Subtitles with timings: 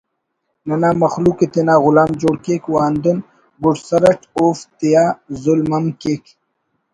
[0.67, 3.17] ننا مخلوق ءِ تینا غلام جوڑ کیک و ہندن
[3.63, 5.03] گڈسر اٹ اوفتیا
[5.41, 6.23] ظلم ہم کیک